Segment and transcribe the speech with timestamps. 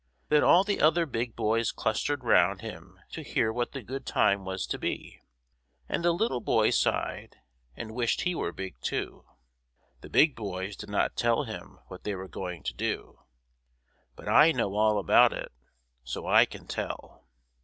[0.29, 4.43] Then all the other big boys clustered round him to hear what the good time
[4.45, 5.21] was to be,
[5.87, 7.35] and the little boy sighed
[7.75, 9.25] and wished he were big, too.
[9.99, 13.19] The big boys did not tell him what they were going to do,
[14.15, 15.51] but I know all about it,
[16.03, 17.27] so I can tell.